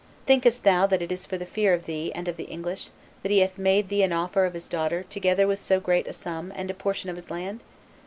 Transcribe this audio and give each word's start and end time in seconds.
Thinkest 0.25 0.63
thou 0.63 0.87
that 0.87 1.03
it 1.03 1.11
is 1.11 1.27
for 1.27 1.37
fear 1.37 1.75
of 1.75 1.85
thee 1.85 2.11
and 2.15 2.27
of 2.27 2.35
the 2.35 2.45
English 2.45 2.89
that 3.21 3.29
he 3.31 3.37
hath 3.37 3.59
made 3.59 3.89
thee 3.89 4.01
an 4.01 4.11
offer 4.11 4.45
of 4.45 4.55
his 4.55 4.67
daughter 4.67 5.03
together 5.03 5.45
with 5.45 5.59
so 5.59 5.79
great 5.79 6.07
a 6.07 6.13
sum 6.13 6.51
and 6.55 6.71
a 6.71 6.73
portion 6.73 7.11
of 7.11 7.15
his 7.17 7.29
land? 7.29 7.59